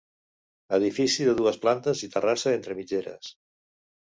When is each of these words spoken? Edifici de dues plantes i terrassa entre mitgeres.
Edifici 0.77 1.27
de 1.27 1.35
dues 1.41 1.61
plantes 1.67 2.01
i 2.07 2.09
terrassa 2.17 2.55
entre 2.57 2.79
mitgeres. 2.81 3.31